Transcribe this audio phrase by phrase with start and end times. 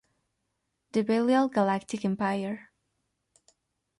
[0.93, 2.71] The Belial Galactic Empire".